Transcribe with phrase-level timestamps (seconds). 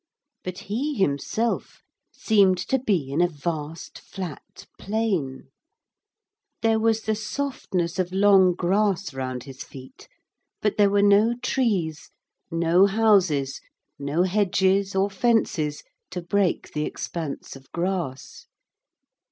[0.43, 5.51] But he himself seemed to be in a vast, flat plain.
[6.63, 10.07] There was the softness of long grass round his feet,
[10.59, 12.09] but there were no trees,
[12.49, 13.61] no houses,
[13.99, 18.47] no hedges or fences to break the expanse of grass.